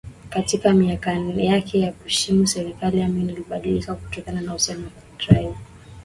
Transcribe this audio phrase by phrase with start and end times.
[0.29, 5.57] Katika miaka yake ya kushika serikali Amin alibadilika kutoka uhusiano wa kirafiki na nchi